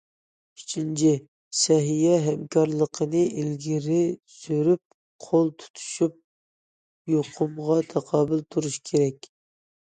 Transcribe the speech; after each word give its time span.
ئۈچىنچى، 0.59 1.09
سەھىيە 1.63 2.15
ھەمكارلىقىنى 2.27 3.21
ئىلگىرى 3.41 3.99
سۈرۈپ، 4.37 4.81
قول 5.27 5.53
تۇتۇشۇپ 5.65 6.17
يۇقۇمغا 7.17 7.79
تاقابىل 7.93 8.43
تۇرۇش 8.57 8.81
كېرەك. 8.93 9.31